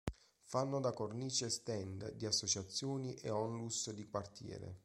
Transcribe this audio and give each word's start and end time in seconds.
Fanno 0.45 0.79
da 0.79 0.93
cornice 0.93 1.47
stand 1.51 2.13
di 2.13 2.25
associazioni 2.25 3.13
e 3.17 3.29
onlus 3.29 3.91
di 3.91 4.07
quartiere. 4.09 4.79